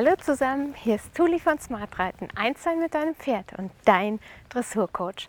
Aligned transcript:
Hallo 0.00 0.14
zusammen, 0.14 0.74
hier 0.74 0.94
ist 0.94 1.12
Tuli 1.12 1.40
von 1.40 1.58
Smartreiten, 1.58 2.28
eins 2.36 2.62
sein 2.62 2.78
mit 2.78 2.94
deinem 2.94 3.16
Pferd 3.16 3.58
und 3.58 3.72
dein 3.84 4.20
Dressurcoach. 4.48 5.26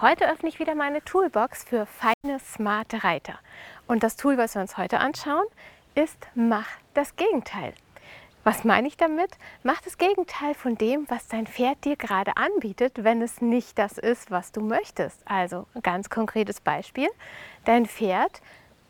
Heute 0.00 0.30
öffne 0.30 0.48
ich 0.48 0.60
wieder 0.60 0.76
meine 0.76 1.02
Toolbox 1.02 1.64
für 1.64 1.86
feine, 1.86 2.38
smarte 2.38 3.02
Reiter. 3.02 3.40
Und 3.88 4.04
das 4.04 4.14
Tool, 4.14 4.38
was 4.38 4.54
wir 4.54 4.62
uns 4.62 4.76
heute 4.76 5.00
anschauen, 5.00 5.44
ist 5.96 6.28
Mach 6.36 6.68
das 6.94 7.16
Gegenteil. 7.16 7.74
Was 8.44 8.62
meine 8.62 8.86
ich 8.86 8.96
damit? 8.96 9.30
Mach 9.64 9.82
das 9.82 9.98
Gegenteil 9.98 10.54
von 10.54 10.78
dem, 10.78 11.06
was 11.10 11.26
dein 11.26 11.48
Pferd 11.48 11.84
dir 11.84 11.96
gerade 11.96 12.36
anbietet, 12.36 13.02
wenn 13.02 13.20
es 13.22 13.40
nicht 13.40 13.76
das 13.76 13.98
ist, 13.98 14.30
was 14.30 14.52
du 14.52 14.60
möchtest. 14.60 15.20
Also 15.24 15.66
ganz 15.82 16.10
konkretes 16.10 16.60
Beispiel. 16.60 17.08
Dein 17.64 17.86
Pferd 17.86 18.40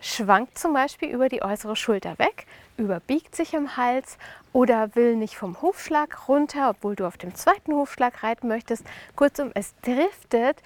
schwankt 0.01 0.59
zum 0.59 0.73
Beispiel 0.73 1.09
über 1.09 1.29
die 1.29 1.43
äußere 1.43 1.77
Schulter 1.77 2.19
weg, 2.19 2.47
überbiegt 2.77 3.35
sich 3.35 3.55
im 3.55 3.77
Hals 3.77 4.19
oder 4.53 4.95
will 4.95 5.17
nicht 5.17 5.37
vom 5.37 5.61
Hufschlag 5.63 6.29
runter, 6.29 6.71
obwohl 6.71 6.97
du 6.97 7.07
auf 7.07 7.17
dem 7.17 7.35
zweiten 7.35 7.73
Hufschlag 7.73 8.23
reiten 8.23 8.49
möchtest. 8.49 8.85
Kurzum, 9.15 9.51
es 9.55 9.75
driftet 9.83 10.63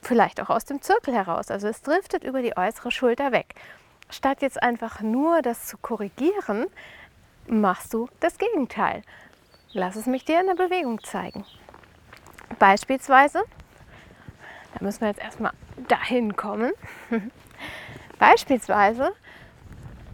vielleicht 0.00 0.40
auch 0.40 0.50
aus 0.50 0.64
dem 0.64 0.82
Zirkel 0.82 1.14
heraus. 1.14 1.50
Also 1.50 1.68
es 1.68 1.82
driftet 1.82 2.24
über 2.24 2.42
die 2.42 2.56
äußere 2.56 2.90
Schulter 2.90 3.32
weg. 3.32 3.54
Statt 4.10 4.42
jetzt 4.42 4.62
einfach 4.62 5.00
nur 5.00 5.42
das 5.42 5.66
zu 5.66 5.78
korrigieren, 5.78 6.66
machst 7.46 7.94
du 7.94 8.08
das 8.20 8.36
Gegenteil. 8.38 9.02
Lass 9.72 9.96
es 9.96 10.06
mich 10.06 10.24
dir 10.24 10.40
in 10.40 10.46
der 10.46 10.54
Bewegung 10.54 11.02
zeigen. 11.02 11.44
Beispielsweise, 12.58 13.42
da 14.74 14.84
müssen 14.84 15.00
wir 15.00 15.08
jetzt 15.08 15.22
erstmal 15.22 15.52
dahin 15.88 16.36
kommen. 16.36 16.72
Beispielsweise 18.22 19.12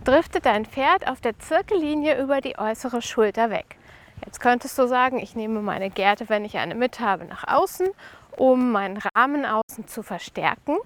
driftet 0.02 0.46
dein 0.46 0.64
Pferd 0.64 1.06
auf 1.06 1.20
der 1.20 1.38
Zirkellinie 1.38 2.18
über 2.18 2.40
die 2.40 2.58
äußere 2.58 3.02
Schulter 3.02 3.50
weg. 3.50 3.76
Jetzt 4.24 4.40
könntest 4.40 4.78
du 4.78 4.88
sagen, 4.88 5.18
ich 5.18 5.36
nehme 5.36 5.60
meine 5.60 5.90
Gerte, 5.90 6.30
wenn 6.30 6.46
ich 6.46 6.56
eine 6.56 6.74
mit 6.74 7.00
habe, 7.00 7.26
nach 7.26 7.46
außen, 7.46 7.86
um 8.34 8.72
meinen 8.72 8.96
Rahmen 8.96 9.44
außen 9.44 9.88
zu 9.88 10.02
verstärken. 10.02 10.78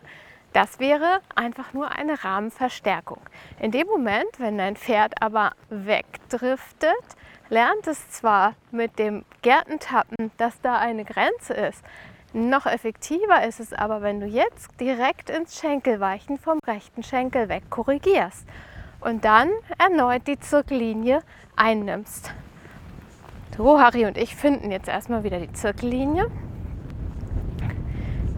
Das 0.53 0.81
wäre 0.81 1.21
einfach 1.37 1.73
nur 1.73 1.93
eine 1.93 2.25
Rahmenverstärkung. 2.25 3.21
In 3.61 3.71
dem 3.71 3.87
Moment, 3.87 4.39
wenn 4.39 4.59
dein 4.59 4.75
Pferd 4.75 5.23
aber 5.23 5.53
wegdriftet, 5.71 6.91
lernt 7.51 7.87
es 7.87 8.11
zwar 8.11 8.55
mit 8.73 8.99
dem 8.99 9.25
Gärtentappen, 9.43 10.33
dass 10.39 10.61
da 10.61 10.77
eine 10.77 11.05
Grenze 11.05 11.55
ist, 11.55 11.85
noch 12.33 12.67
effektiver 12.67 13.47
ist 13.47 13.61
es 13.61 13.73
aber, 13.73 14.01
wenn 14.01 14.21
du 14.21 14.27
jetzt 14.27 14.81
direkt 14.81 15.29
ins 15.29 15.59
Schenkelweichen 15.59 16.39
vom 16.39 16.59
rechten 16.67 17.03
Schenkel 17.03 17.49
weg 17.49 17.65
korrigierst 17.69 18.47
und 19.01 19.25
dann 19.25 19.51
erneut 19.79 20.27
die 20.27 20.39
Zirkellinie 20.39 21.23
einnimmst. 21.57 22.33
So, 23.57 23.79
Harry 23.79 24.07
und 24.07 24.17
ich 24.17 24.35
finden 24.35 24.71
jetzt 24.71 24.89
erstmal 24.89 25.25
wieder 25.25 25.39
die 25.39 25.53
Zirkellinie. 25.53 26.31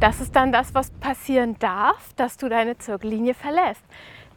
Das 0.00 0.20
ist 0.20 0.34
dann 0.34 0.50
das, 0.50 0.74
was 0.74 0.90
passieren 0.90 1.56
darf, 1.60 2.12
dass 2.16 2.36
du 2.36 2.48
deine 2.48 2.76
Zirkellinie 2.76 3.34
verlässt. 3.34 3.84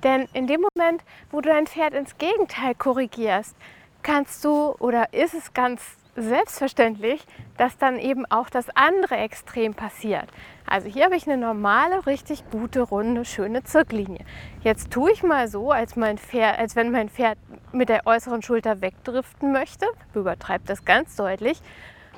Denn 0.04 0.28
in 0.34 0.46
dem 0.46 0.62
Moment, 0.62 1.04
wo 1.32 1.42
du 1.42 1.50
dein 1.50 1.66
Pferd 1.66 1.96
ins 1.96 2.18
Gegenteil 2.18 2.76
korrigierst, 2.76 3.56
kannst 4.04 4.46
du 4.46 4.76
oder 4.80 5.14
ist 5.14 5.34
es 5.34 5.54
ganz 5.54 5.82
selbstverständlich, 6.18 7.26
dass 7.58 7.78
dann 7.78 8.00
eben 8.00 8.26
auch 8.26 8.50
das 8.50 8.68
andere 8.76 9.16
Extrem 9.16 9.74
passiert. 9.74 10.26
Also 10.66 10.90
hier 10.90 11.06
habe 11.06 11.16
ich 11.16 11.28
eine 11.28 11.38
normale, 11.38 12.06
richtig 12.08 12.44
gute, 12.52 12.82
runde, 12.82 13.24
schöne 13.24 13.64
Zirkellinie. 13.64 14.26
Jetzt 14.62 14.92
tue 14.92 15.12
ich 15.12 15.24
mal 15.24 15.48
so, 15.48 15.72
als, 15.72 15.96
mein 15.96 16.18
Pferd, 16.18 16.60
als 16.60 16.76
wenn 16.76 16.92
mein 16.92 17.10
Pferd 17.10 17.38
mit 17.72 17.88
der 17.88 18.06
äußeren 18.06 18.42
Schulter 18.42 18.82
wegdriften 18.82 19.52
möchte. 19.52 19.86
Übertreibe 20.14 20.66
das 20.66 20.84
ganz 20.84 21.16
deutlich. 21.16 21.62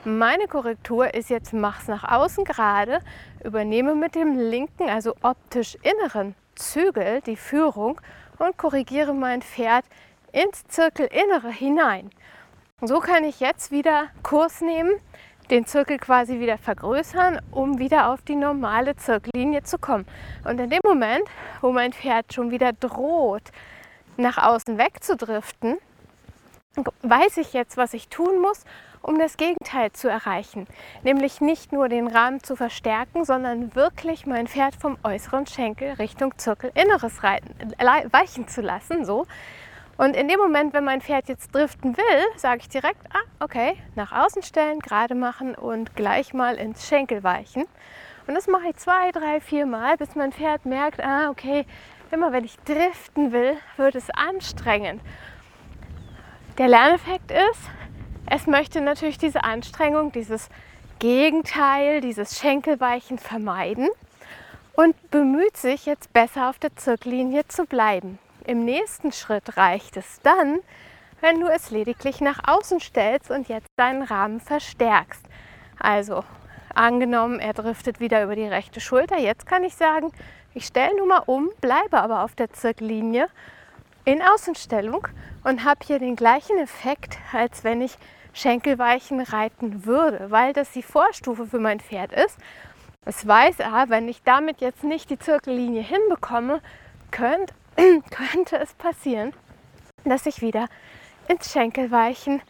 Meine 0.06 0.48
Korrektur 0.48 1.14
ist 1.14 1.30
jetzt, 1.30 1.52
mach 1.54 1.82
es 1.82 1.90
nach 1.90 2.10
außen 2.10 2.46
gerade, 2.46 3.00
übernehme 3.44 3.96
mit 3.96 4.16
dem 4.16 4.40
linken, 4.40 4.90
also 4.90 5.14
optisch 5.22 5.78
inneren 5.82 6.36
Zügel 6.56 7.20
die 7.22 7.36
Führung 7.36 8.00
und 8.38 8.58
korrigiere 8.58 9.14
mein 9.14 9.42
Pferd 9.42 9.84
ins 10.32 10.66
Zirkelinnere 10.68 11.52
hinein. 11.52 12.12
So 12.82 13.02
kann 13.02 13.26
ich 13.26 13.42
jetzt 13.42 13.72
wieder 13.72 14.08
Kurs 14.24 14.62
nehmen, 14.62 14.94
den 15.50 15.66
Zirkel 15.66 15.98
quasi 15.98 16.40
wieder 16.40 16.58
vergrößern, 16.58 17.42
um 17.52 17.78
wieder 17.78 18.10
auf 18.10 18.22
die 18.22 18.36
normale 18.36 18.96
Zirkellinie 18.96 19.64
zu 19.64 19.78
kommen. 19.78 20.06
Und 20.46 20.62
in 20.62 20.70
dem 20.70 20.80
Moment, 20.86 21.28
wo 21.60 21.74
mein 21.74 21.92
Pferd 21.92 22.34
schon 22.34 22.52
wieder 22.52 22.72
droht, 22.72 23.44
nach 24.16 24.38
außen 24.38 24.78
wegzudriften, 24.78 25.78
weiß 27.02 27.36
ich 27.38 27.52
jetzt, 27.52 27.76
was 27.76 27.94
ich 27.94 28.08
tun 28.08 28.40
muss, 28.40 28.64
um 29.02 29.20
das 29.20 29.36
Gegenteil 29.36 29.92
zu 29.92 30.08
erreichen. 30.08 30.66
Nämlich 31.04 31.42
nicht 31.42 31.74
nur 31.74 31.90
den 31.90 32.08
Rahmen 32.08 32.42
zu 32.42 32.56
verstärken, 32.56 33.26
sondern 33.26 33.76
wirklich 33.76 34.26
mein 34.26 34.48
Pferd 34.48 34.76
vom 34.76 34.98
äußeren 35.04 35.48
Schenkel 35.48 35.94
Richtung 35.94 36.38
Zirkelinneres 36.38 37.24
reiten, 37.24 37.54
weichen 38.12 38.48
zu 38.48 38.62
lassen, 38.62 39.04
so 39.04 39.28
und 40.00 40.16
in 40.16 40.30
dem 40.30 40.40
Moment, 40.40 40.74
wenn 40.74 40.86
mein 40.86 41.02
Pferd 41.02 41.28
jetzt 41.28 41.54
driften 41.54 41.98
will, 41.98 42.38
sage 42.38 42.62
ich 42.62 42.70
direkt, 42.70 43.06
ah, 43.14 43.44
okay, 43.44 43.76
nach 43.96 44.14
außen 44.14 44.44
stellen, 44.44 44.80
gerade 44.80 45.14
machen 45.14 45.56
und 45.56 45.94
gleich 45.94 46.34
mal 46.34 46.56
ins 46.56 46.88
Schenkel 46.88 47.22
weichen. 47.22 47.66
Und 48.26 48.36
das 48.36 48.48
mache 48.48 48.70
ich 48.70 48.78
zwei, 48.78 49.12
drei, 49.12 49.42
vier 49.42 49.66
Mal, 49.66 49.98
bis 49.98 50.16
mein 50.16 50.32
Pferd 50.32 50.66
merkt, 50.66 51.04
ah, 51.04 51.30
okay, 51.30 51.66
immer 52.12 52.32
wenn 52.32 52.46
ich 52.46 52.56
driften 52.60 53.34
will, 53.34 53.58
wird 53.76 53.96
es 53.96 54.10
anstrengend. 54.12 55.02
Der 56.58 56.70
Lerneffekt 56.70 57.32
ist, 57.32 57.70
es 58.30 58.48
möchte 58.48 58.80
natürlich 58.80 59.18
diese 59.18 59.44
Anstrengung, 59.44 60.14
dieses 60.14 60.48
Gegenteil, 61.00 62.00
dieses 62.00 62.40
Schenkelweichen 62.40 63.18
vermeiden 63.18 63.90
und 64.78 64.96
bemüht 65.12 65.58
sich 65.58 65.86
jetzt 65.86 66.14
besser 66.14 66.50
auf 66.50 66.58
der 66.58 66.74
Zirkellinie 66.78 67.50
zu 67.50 67.66
bleiben. 67.66 68.18
Im 68.46 68.66
nächsten 68.66 69.12
Schritt 69.12 69.58
reicht 69.58 69.98
es 69.98 70.20
dann, 70.22 70.60
wenn 71.22 71.40
du 71.40 71.48
es 71.48 71.70
lediglich 71.70 72.22
nach 72.22 72.40
außen 72.48 72.80
stellst 72.80 73.30
und 73.32 73.50
jetzt 73.50 73.68
deinen 73.78 74.04
Rahmen 74.04 74.40
verstärkst. 74.40 75.26
Also 75.80 76.24
angenommen, 76.74 77.40
er 77.40 77.54
driftet 77.54 78.00
wieder 78.00 78.24
über 78.24 78.36
die 78.36 78.48
rechte 78.48 78.80
Schulter. 78.80 79.18
Jetzt 79.18 79.46
kann 79.46 79.64
ich 79.64 79.76
sagen, 79.76 80.12
ich 80.54 80.66
stelle 80.66 80.96
nun 80.98 81.10
mal 81.10 81.24
um, 81.26 81.50
bleibe 81.62 82.00
aber 82.00 82.24
auf 82.24 82.36
der 82.36 82.52
Zirkellinie 82.52 83.28
in 84.06 84.22
Außenstellung 84.22 85.08
und 85.44 85.64
habe 85.64 85.86
hier 85.86 86.00
den 86.00 86.16
gleichen 86.16 86.58
Effekt, 86.58 87.18
als 87.34 87.64
wenn 87.64 87.82
ich 87.82 87.98
Schenkelweichen 88.34 89.20
reiten 89.22 89.86
würde, 89.86 90.32
weil 90.32 90.54
das 90.54 90.72
die 90.72 90.84
Vorstufe 90.84 91.46
für 91.46 91.60
mein 91.60 91.80
Pferd 91.80 92.14
ist. 92.14 92.38
Es 93.06 93.26
weiß 93.26 93.60
er, 93.60 93.90
wenn 93.90 94.08
ich 94.08 94.24
damit 94.24 94.62
jetzt 94.62 94.84
nicht 94.84 95.10
die 95.10 95.20
Zirkellinie 95.20 95.82
hinbekomme, 95.82 96.62
könnte 97.12 97.54
könnte 98.12 98.58
es 98.58 98.74
passieren, 98.74 99.34
dass 100.04 100.26
ich 100.26 100.42
wieder 100.42 100.68
ins 101.28 101.52
Schenkelweichen 101.52 102.42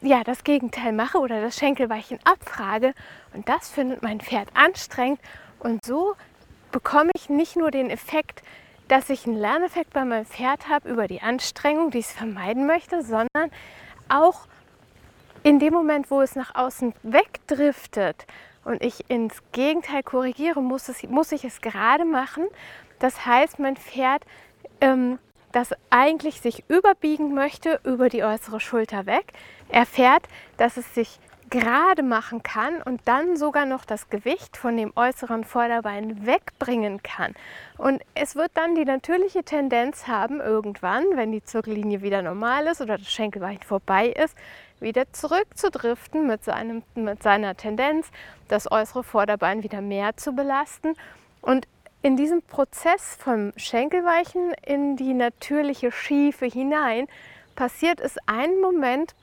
ja, 0.00 0.24
das 0.24 0.42
Gegenteil 0.42 0.92
mache 0.92 1.18
oder 1.18 1.40
das 1.40 1.56
Schenkelweichen 1.56 2.18
abfrage. 2.24 2.92
Und 3.32 3.48
das 3.48 3.70
findet 3.70 4.02
mein 4.02 4.20
Pferd 4.20 4.48
anstrengend. 4.54 5.20
Und 5.60 5.84
so 5.84 6.14
bekomme 6.72 7.10
ich 7.14 7.28
nicht 7.28 7.56
nur 7.56 7.70
den 7.70 7.88
Effekt, 7.88 8.42
dass 8.88 9.10
ich 9.10 9.26
einen 9.26 9.36
Lerneffekt 9.36 9.92
bei 9.92 10.04
meinem 10.04 10.26
Pferd 10.26 10.68
habe 10.68 10.88
über 10.88 11.06
die 11.06 11.22
Anstrengung, 11.22 11.90
die 11.90 11.98
ich 11.98 12.06
vermeiden 12.06 12.66
möchte, 12.66 13.02
sondern 13.02 13.50
auch 14.08 14.48
in 15.44 15.60
dem 15.60 15.72
Moment, 15.72 16.10
wo 16.10 16.20
es 16.20 16.34
nach 16.34 16.54
außen 16.56 16.92
wegdriftet 17.04 18.26
und 18.64 18.82
ich 18.82 19.08
ins 19.08 19.42
Gegenteil 19.52 20.02
korrigiere, 20.02 20.60
muss, 20.60 20.88
es, 20.88 21.02
muss 21.04 21.32
ich 21.32 21.44
es 21.44 21.60
gerade 21.60 22.04
machen 22.04 22.48
das 23.02 23.26
heißt, 23.26 23.58
mein 23.58 23.76
Pferd, 23.76 24.24
ähm, 24.80 25.18
das 25.50 25.74
eigentlich 25.90 26.40
sich 26.40 26.64
überbiegen 26.68 27.34
möchte 27.34 27.80
über 27.84 28.08
die 28.08 28.24
äußere 28.24 28.60
Schulter 28.60 29.06
weg, 29.06 29.32
erfährt, 29.68 30.22
dass 30.56 30.76
es 30.76 30.94
sich 30.94 31.18
gerade 31.50 32.02
machen 32.02 32.42
kann 32.42 32.80
und 32.80 33.02
dann 33.04 33.36
sogar 33.36 33.66
noch 33.66 33.84
das 33.84 34.08
Gewicht 34.08 34.56
von 34.56 34.74
dem 34.74 34.90
äußeren 34.96 35.44
Vorderbein 35.44 36.24
wegbringen 36.24 37.02
kann. 37.02 37.34
Und 37.76 38.00
es 38.14 38.36
wird 38.36 38.52
dann 38.54 38.74
die 38.74 38.86
natürliche 38.86 39.42
Tendenz 39.42 40.06
haben, 40.06 40.40
irgendwann, 40.40 41.04
wenn 41.14 41.30
die 41.30 41.44
Zirkellinie 41.44 42.00
wieder 42.00 42.22
normal 42.22 42.68
ist 42.68 42.80
oder 42.80 42.96
das 42.96 43.10
Schenkelbein 43.12 43.58
vorbei 43.58 44.08
ist, 44.08 44.34
wieder 44.80 45.12
zurückzudriften 45.12 46.26
mit, 46.26 46.42
seinem, 46.42 46.84
mit 46.94 47.22
seiner 47.22 47.54
Tendenz, 47.54 48.06
das 48.48 48.70
äußere 48.72 49.04
Vorderbein 49.04 49.62
wieder 49.62 49.82
mehr 49.82 50.16
zu 50.16 50.32
belasten. 50.32 50.94
Und 51.42 51.66
in 52.02 52.16
diesem 52.16 52.42
Prozess 52.42 53.16
vom 53.20 53.52
Schenkelweichen 53.56 54.52
in 54.66 54.96
die 54.96 55.14
natürliche 55.14 55.92
Schiefe 55.92 56.46
hinein 56.46 57.06
passiert 57.54 58.00
es 58.00 58.16
einen 58.26 58.60
Moment, 58.60 59.14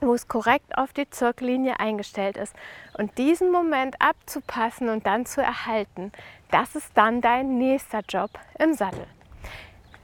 wo 0.00 0.14
es 0.14 0.26
korrekt 0.26 0.76
auf 0.76 0.92
die 0.92 1.08
Zirkellinie 1.08 1.78
eingestellt 1.80 2.36
ist. 2.36 2.54
Und 2.96 3.16
diesen 3.18 3.52
Moment 3.52 3.96
abzupassen 4.00 4.88
und 4.88 5.06
dann 5.06 5.26
zu 5.26 5.42
erhalten, 5.42 6.12
das 6.50 6.74
ist 6.74 6.90
dann 6.94 7.20
dein 7.20 7.58
nächster 7.58 8.00
Job 8.08 8.30
im 8.58 8.72
Sattel. 8.72 9.06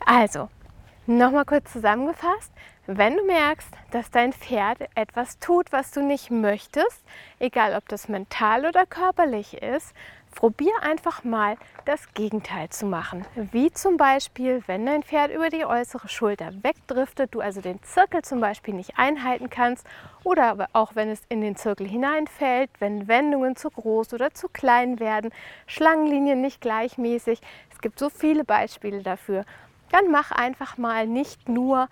Also, 0.04 0.48
Nochmal 1.10 1.44
kurz 1.44 1.72
zusammengefasst, 1.72 2.52
wenn 2.86 3.16
du 3.16 3.24
merkst, 3.24 3.68
dass 3.90 4.12
dein 4.12 4.32
Pferd 4.32 4.78
etwas 4.94 5.40
tut, 5.40 5.72
was 5.72 5.90
du 5.90 6.02
nicht 6.02 6.30
möchtest, 6.30 7.04
egal 7.40 7.74
ob 7.74 7.88
das 7.88 8.08
mental 8.08 8.64
oder 8.64 8.86
körperlich 8.86 9.54
ist, 9.54 9.92
probier 10.30 10.72
einfach 10.82 11.24
mal 11.24 11.56
das 11.84 12.12
Gegenteil 12.14 12.68
zu 12.70 12.86
machen. 12.86 13.24
Wie 13.34 13.70
zum 13.72 13.96
Beispiel, 13.96 14.62
wenn 14.66 14.86
dein 14.86 15.02
Pferd 15.02 15.32
über 15.32 15.48
die 15.48 15.64
äußere 15.64 16.08
Schulter 16.08 16.52
wegdriftet, 16.62 17.34
du 17.34 17.40
also 17.40 17.60
den 17.60 17.82
Zirkel 17.82 18.22
zum 18.22 18.40
Beispiel 18.40 18.74
nicht 18.74 18.98
einhalten 18.98 19.50
kannst 19.50 19.86
oder 20.24 20.68
auch 20.72 20.94
wenn 20.94 21.10
es 21.10 21.22
in 21.28 21.40
den 21.40 21.56
Zirkel 21.56 21.88
hineinfällt, 21.88 22.70
wenn 22.78 23.08
Wendungen 23.08 23.56
zu 23.56 23.70
groß 23.70 24.14
oder 24.14 24.32
zu 24.32 24.48
klein 24.48 25.00
werden, 25.00 25.30
Schlangenlinien 25.66 26.40
nicht 26.40 26.60
gleichmäßig. 26.60 27.40
Es 27.72 27.80
gibt 27.80 27.98
so 27.98 28.10
viele 28.10 28.44
Beispiele 28.44 29.02
dafür. 29.02 29.44
Dann 29.90 30.10
mach 30.10 30.30
einfach 30.30 30.78
mal 30.78 31.06
nicht 31.06 31.48
nur 31.48 31.88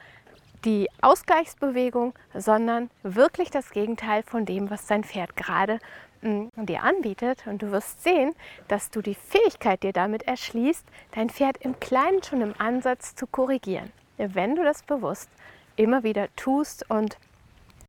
die 0.65 0.89
Ausgleichsbewegung, 1.01 2.15
sondern 2.35 2.91
wirklich 3.03 3.51
das 3.51 3.71
Gegenteil 3.71 4.23
von 4.23 4.45
dem, 4.45 4.71
was 4.71 4.87
dein 4.87 5.05
Pferd 5.05 5.37
gerade 5.37 5.79
mm, 6.23 6.49
dir 6.57 6.83
anbietet. 6.83 7.47
Und 7.47 7.63
du 7.63 7.71
wirst 7.71 8.03
sehen, 8.03 8.35
dass 8.67 8.91
du 8.91 9.03
die 9.03 9.15
Fähigkeit 9.15 9.83
dir 9.83 9.93
damit 9.93 10.25
erschließt, 10.25 10.85
dein 11.13 11.31
Pferd 11.31 11.59
im 11.59 11.79
Kleinen 11.81 12.23
schon 12.23 12.41
im 12.41 12.55
Ansatz 12.59 13.15
zu 13.15 13.27
korrigieren. 13.27 13.93
Wenn 14.17 14.57
du 14.57 14.65
das 14.65 14.83
bewusst 14.83 15.31
immer 15.77 16.03
wieder 16.03 16.29
tust 16.35 16.91
und 16.91 17.19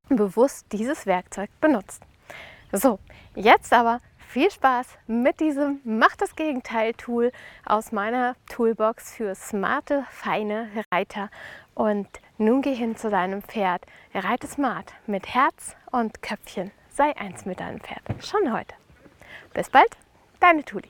bewusst 0.10 0.68
dieses 0.72 1.06
Werkzeug 1.06 1.50
benutzt. 1.60 2.04
So, 2.72 3.00
jetzt 3.36 3.74
aber 3.74 4.00
viel 4.28 4.52
Spaß 4.52 4.88
mit 5.08 5.40
diesem 5.40 5.82
Mach 5.84 6.16
das 6.16 6.36
Gegenteil-Tool 6.36 7.32
aus 7.66 7.92
meiner 7.92 8.36
Toolbox 8.48 9.16
für 9.16 9.34
smarte, 9.34 10.06
feine 10.12 10.70
Reiter. 10.92 11.32
Und 11.74 12.08
nun 12.40 12.62
geh 12.62 12.74
hin 12.74 12.96
zu 12.96 13.10
deinem 13.10 13.42
Pferd. 13.42 13.86
Reite 14.14 14.48
smart 14.48 14.94
mit 15.06 15.28
Herz 15.28 15.76
und 15.92 16.22
Köpfchen. 16.22 16.72
Sei 16.90 17.16
eins 17.18 17.46
mit 17.46 17.60
deinem 17.60 17.80
Pferd. 17.80 18.02
Schon 18.26 18.52
heute. 18.54 18.76
Bis 19.54 19.70
bald, 19.70 19.98
deine 20.40 20.64
Tuli. 20.64 20.90